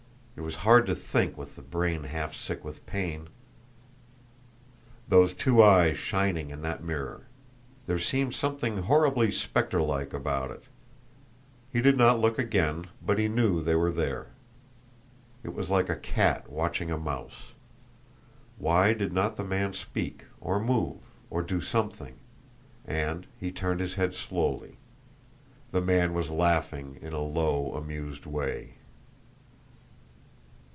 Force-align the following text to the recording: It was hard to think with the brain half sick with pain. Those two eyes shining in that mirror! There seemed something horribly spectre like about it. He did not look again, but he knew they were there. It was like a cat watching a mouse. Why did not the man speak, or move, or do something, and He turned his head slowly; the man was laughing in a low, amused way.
It 0.33 0.43
was 0.43 0.55
hard 0.65 0.87
to 0.87 0.95
think 0.95 1.37
with 1.37 1.55
the 1.55 1.61
brain 1.61 2.05
half 2.05 2.33
sick 2.33 2.65
with 2.65 2.87
pain. 2.87 3.27
Those 5.07 5.35
two 5.35 5.61
eyes 5.61 5.97
shining 5.99 6.49
in 6.49 6.63
that 6.63 6.83
mirror! 6.83 7.27
There 7.85 7.99
seemed 7.99 8.33
something 8.33 8.77
horribly 8.77 9.31
spectre 9.31 9.83
like 9.83 10.13
about 10.15 10.49
it. 10.49 10.63
He 11.71 11.79
did 11.79 11.95
not 11.95 12.17
look 12.19 12.39
again, 12.39 12.85
but 13.05 13.19
he 13.19 13.27
knew 13.27 13.61
they 13.61 13.75
were 13.75 13.91
there. 13.91 14.29
It 15.43 15.53
was 15.53 15.69
like 15.69 15.89
a 15.89 15.95
cat 15.95 16.49
watching 16.49 16.89
a 16.89 16.97
mouse. 16.97 17.51
Why 18.57 18.93
did 18.93 19.13
not 19.13 19.35
the 19.35 19.43
man 19.43 19.73
speak, 19.75 20.25
or 20.39 20.59
move, 20.59 20.97
or 21.29 21.43
do 21.43 21.61
something, 21.61 22.15
and 22.83 23.27
He 23.39 23.51
turned 23.51 23.79
his 23.79 23.93
head 23.93 24.15
slowly; 24.15 24.77
the 25.71 25.81
man 25.81 26.15
was 26.15 26.31
laughing 26.31 26.97
in 26.99 27.13
a 27.13 27.21
low, 27.21 27.75
amused 27.75 28.25
way. 28.25 28.77